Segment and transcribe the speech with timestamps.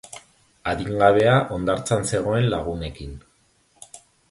[0.71, 3.15] Adingabea hondartzan zegoen lagunekin.